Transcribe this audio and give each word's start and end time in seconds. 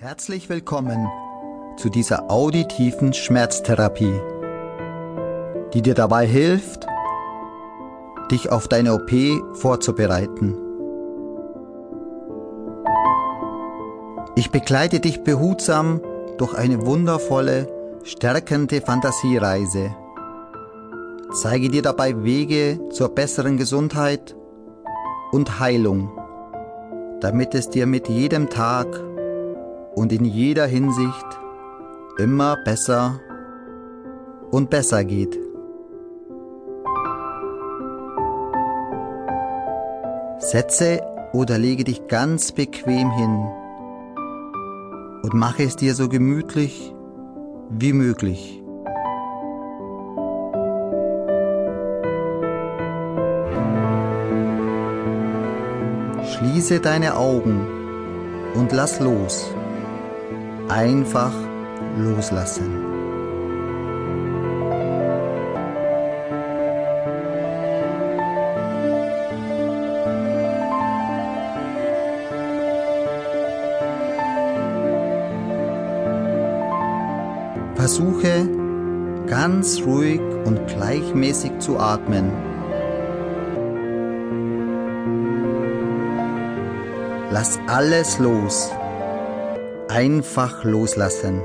Herzlich 0.00 0.48
willkommen 0.48 1.08
zu 1.76 1.88
dieser 1.88 2.30
auditiven 2.30 3.12
Schmerztherapie, 3.12 4.20
die 5.74 5.82
dir 5.82 5.94
dabei 5.94 6.24
hilft, 6.24 6.86
dich 8.30 8.52
auf 8.52 8.68
deine 8.68 8.94
OP 8.94 9.10
vorzubereiten. 9.56 10.56
Ich 14.36 14.52
begleite 14.52 15.00
dich 15.00 15.24
behutsam 15.24 16.00
durch 16.36 16.54
eine 16.54 16.86
wundervolle, 16.86 17.66
stärkende 18.04 18.80
Fantasiereise, 18.80 19.96
zeige 21.32 21.70
dir 21.70 21.82
dabei 21.82 22.22
Wege 22.22 22.78
zur 22.90 23.08
besseren 23.08 23.56
Gesundheit 23.56 24.36
und 25.32 25.58
Heilung, 25.58 26.12
damit 27.20 27.56
es 27.56 27.68
dir 27.68 27.86
mit 27.86 28.08
jedem 28.08 28.48
Tag 28.48 29.07
und 29.98 30.12
in 30.12 30.24
jeder 30.24 30.66
Hinsicht 30.66 31.26
immer 32.18 32.56
besser 32.64 33.18
und 34.52 34.70
besser 34.70 35.02
geht. 35.02 35.36
Setze 40.38 41.00
oder 41.32 41.58
lege 41.58 41.82
dich 41.82 42.06
ganz 42.06 42.52
bequem 42.52 43.10
hin 43.10 43.48
und 45.24 45.34
mache 45.34 45.64
es 45.64 45.74
dir 45.74 45.94
so 45.96 46.08
gemütlich 46.08 46.94
wie 47.68 47.92
möglich. 47.92 48.62
Schließe 56.22 56.78
deine 56.78 57.16
Augen 57.16 57.66
und 58.54 58.70
lass 58.70 59.00
los. 59.00 59.52
Einfach 60.68 61.32
loslassen. 61.96 62.84
Versuche 77.74 78.46
ganz 79.26 79.80
ruhig 79.86 80.20
und 80.44 80.66
gleichmäßig 80.66 81.58
zu 81.58 81.78
atmen. 81.78 82.30
Lass 87.30 87.58
alles 87.66 88.18
los. 88.18 88.70
Einfach 89.90 90.64
loslassen. 90.64 91.40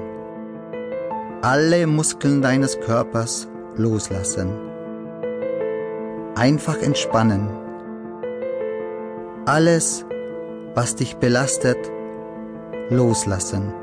Alle 1.41 1.87
Muskeln 1.87 2.41
deines 2.41 2.77
Körpers 2.81 3.47
loslassen. 3.77 4.51
Einfach 6.35 6.81
entspannen. 6.81 7.47
Alles, 9.45 10.05
was 10.75 10.97
dich 10.97 11.15
belastet, 11.15 11.77
loslassen. 12.89 13.73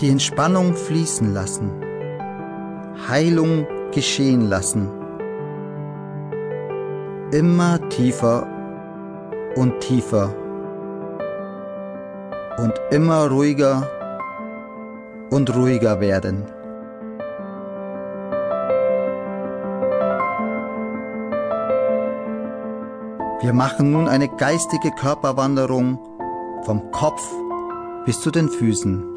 Die 0.00 0.08
Entspannung 0.08 0.74
fließen 0.74 1.34
lassen. 1.34 1.70
Heilung 3.06 3.66
geschehen 3.92 4.48
lassen. 4.48 5.01
Immer 7.32 7.88
tiefer 7.88 8.46
und 9.56 9.80
tiefer. 9.80 10.34
Und 12.58 12.74
immer 12.90 13.26
ruhiger 13.30 13.88
und 15.30 15.56
ruhiger 15.56 15.98
werden. 15.98 16.44
Wir 23.40 23.54
machen 23.54 23.92
nun 23.92 24.08
eine 24.08 24.28
geistige 24.28 24.90
Körperwanderung 24.90 25.98
vom 26.64 26.90
Kopf 26.90 27.26
bis 28.04 28.20
zu 28.20 28.30
den 28.30 28.50
Füßen. 28.50 29.08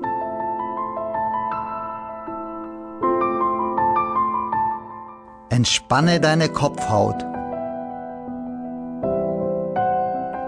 Entspanne 5.49 6.21
deine 6.21 6.47
Kopfhaut. 6.47 7.34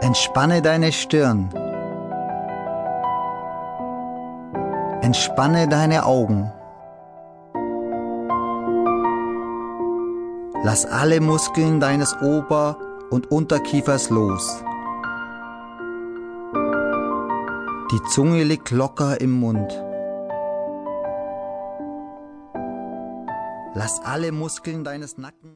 Entspanne 0.02 0.62
deine 0.62 0.92
Stirn. 0.92 1.50
Entspanne 5.02 5.68
deine 5.68 6.06
Augen. 6.06 6.52
Lass 10.64 10.86
alle 10.86 11.20
Muskeln 11.20 11.80
deines 11.80 12.16
Ober- 12.22 12.78
und 13.10 13.32
Unterkiefers 13.32 14.12
los. 14.12 14.64
Die 17.92 18.04
Zunge 18.10 18.44
liegt 18.44 18.70
locker 18.70 19.20
im 19.20 19.32
Mund. 19.32 19.84
Lass 23.74 24.00
alle 24.04 24.32
Muskeln 24.32 24.84
deines 24.84 25.18
Nacken 25.18 25.56